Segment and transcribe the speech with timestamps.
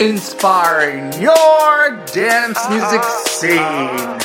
[0.00, 4.18] inspiring your dance music scene.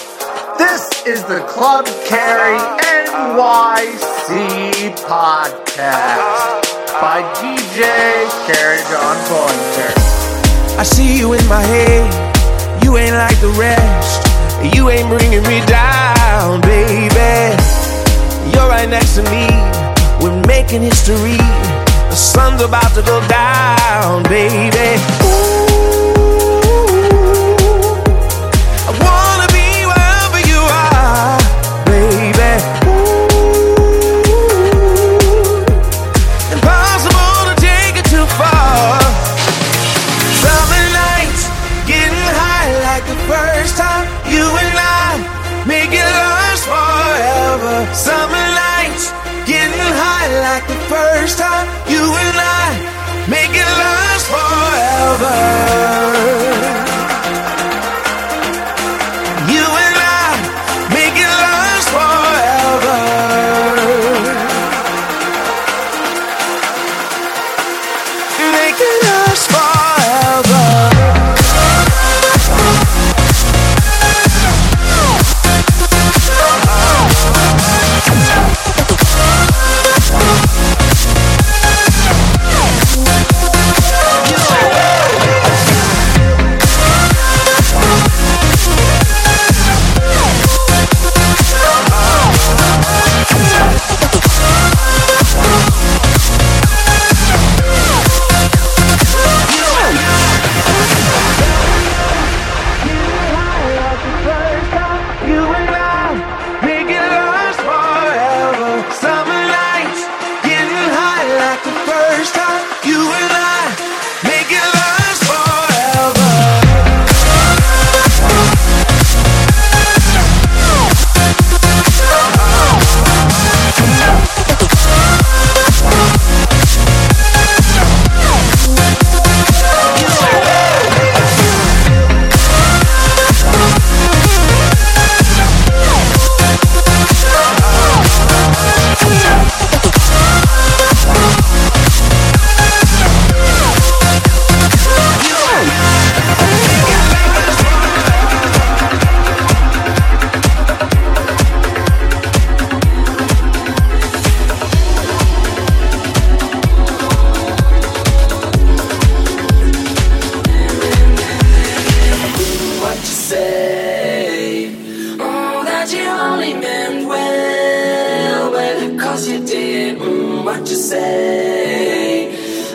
[0.58, 2.58] This is the Club Carry
[3.06, 6.64] NYC podcast
[7.00, 7.84] by DJ
[8.48, 9.94] Carry John Pointer.
[10.80, 12.84] I see you in my head.
[12.84, 14.26] You ain't like the rest.
[14.76, 17.56] You ain't bringing me down, baby.
[18.52, 19.48] You're right next to me.
[20.20, 21.38] We're making history.
[22.10, 25.00] The sun's about to go down, baby.
[25.24, 25.49] Ooh.
[28.90, 29.29] Summer
[68.72, 69.19] make it up.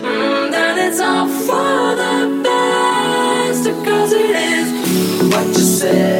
[0.03, 4.69] Mm, that it's all for the best because it is
[5.33, 6.14] what you say.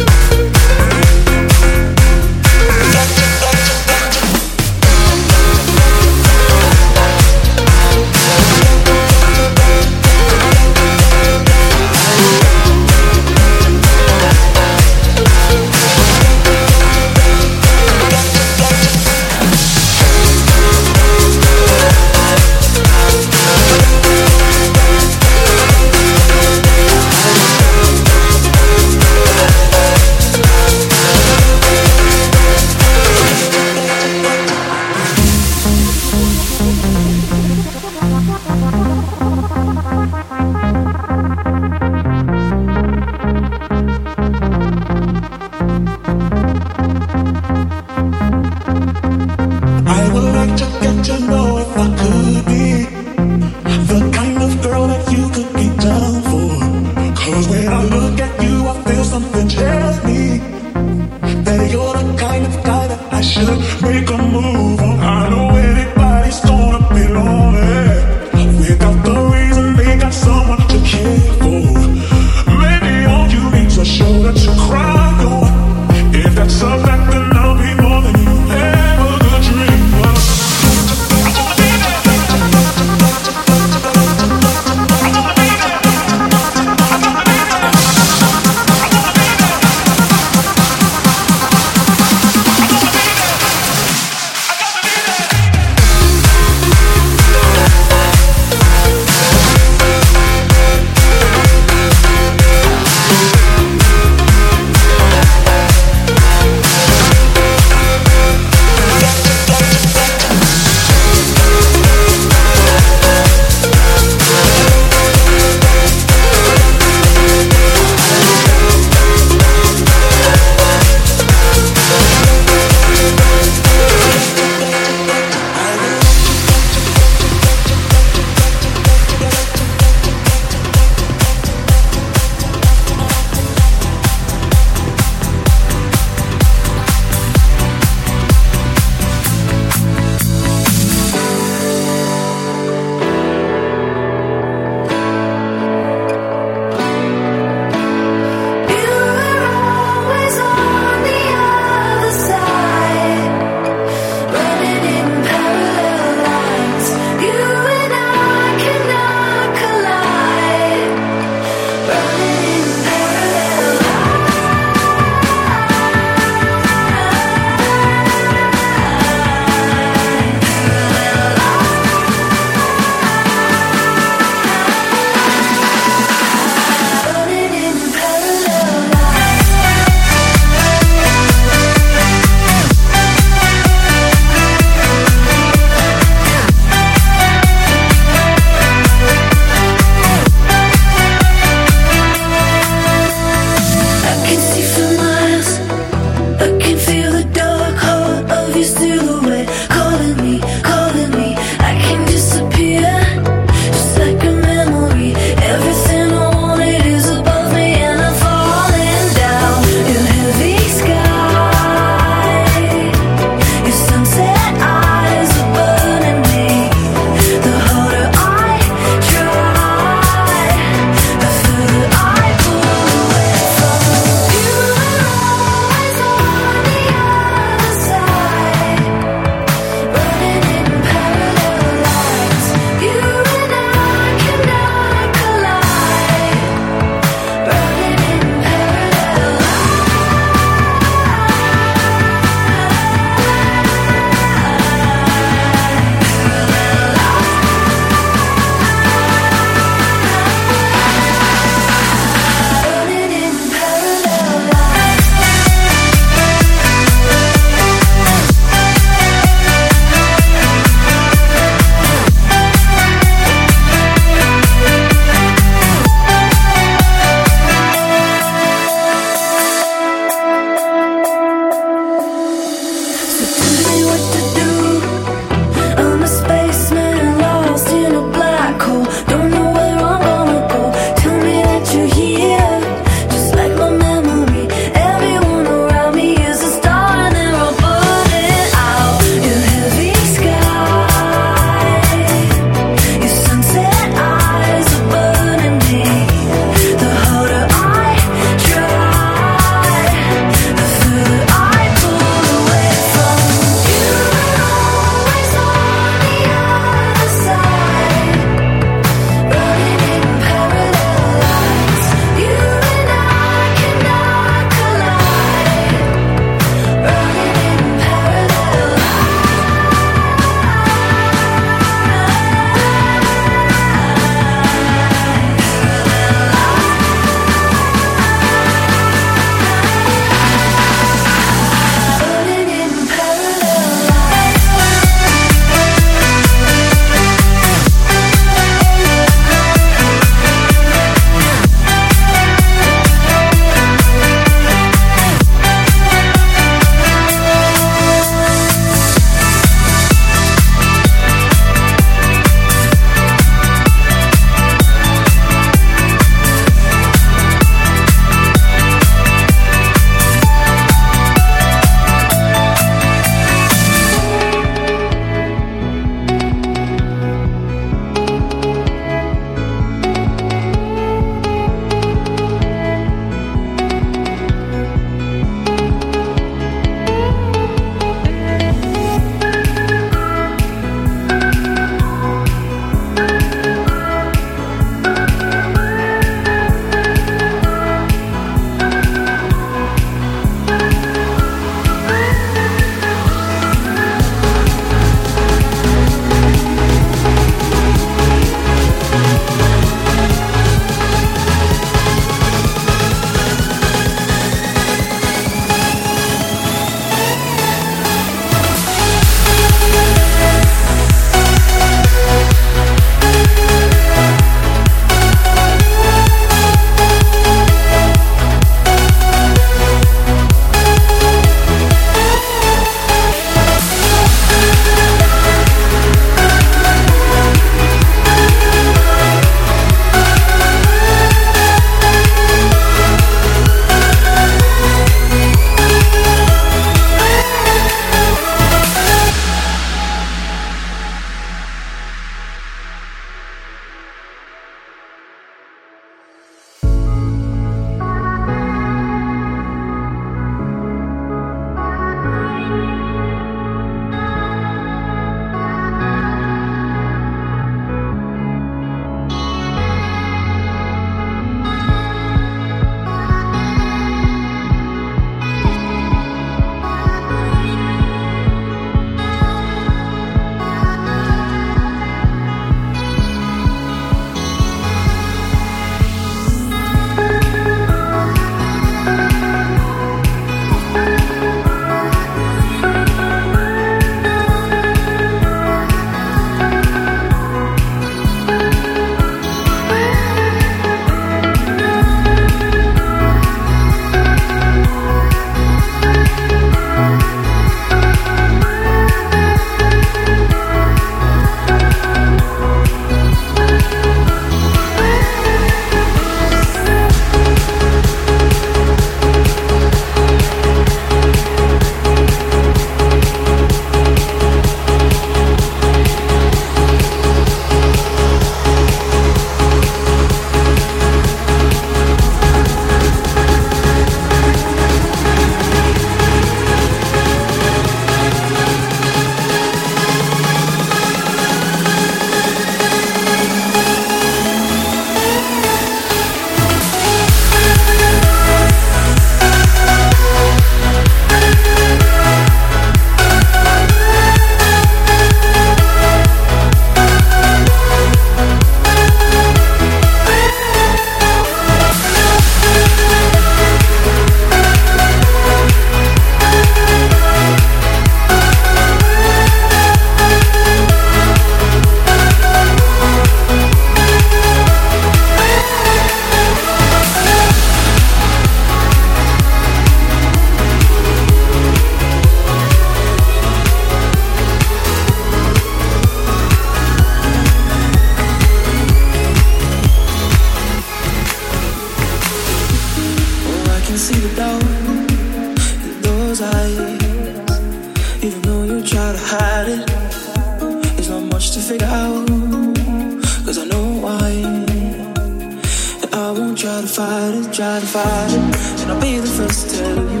[596.48, 598.62] Try to fight it, try to fight it.
[598.62, 600.00] And I'll be the first to tell you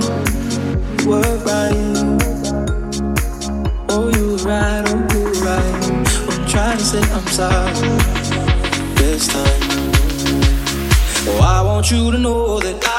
[0.98, 1.96] you were right.
[3.90, 5.90] Oh, you were right, oh, you were right.
[6.30, 7.72] I'm trying to say I'm sorry
[8.96, 9.60] this time.
[11.28, 12.97] Oh, I want you to know that spent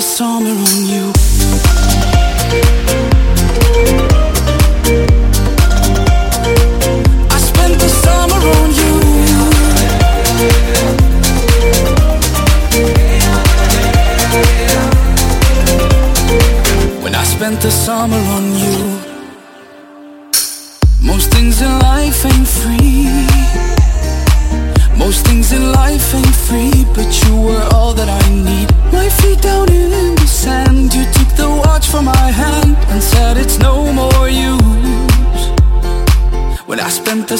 [0.00, 0.59] the summer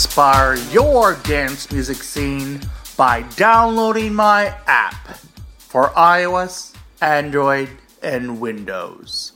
[0.00, 2.58] Inspire your dance music scene
[2.96, 5.18] by downloading my app
[5.58, 7.68] for iOS, Android,
[8.02, 9.32] and Windows.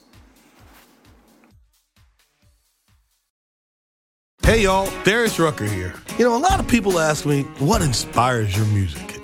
[4.41, 5.93] Hey y'all, Darius Rucker here.
[6.17, 9.14] You know, a lot of people ask me, what inspires your music?